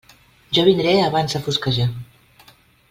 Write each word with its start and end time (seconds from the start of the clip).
Jo 0.57 0.63
vindré 0.69 0.95
abans 1.03 1.37
de 1.37 1.43
fosquejar. 1.49 1.89